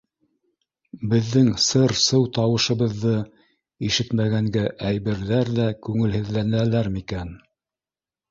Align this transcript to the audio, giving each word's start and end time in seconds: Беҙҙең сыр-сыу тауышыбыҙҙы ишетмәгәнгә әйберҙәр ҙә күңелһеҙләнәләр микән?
Беҙҙең 1.09 1.49
сыр-сыу 1.63 2.23
тауышыбыҙҙы 2.37 3.13
ишетмәгәнгә 3.89 4.63
әйберҙәр 4.93 5.51
ҙә 5.61 5.67
күңелһеҙләнәләр 5.89 6.93
микән? 6.97 7.33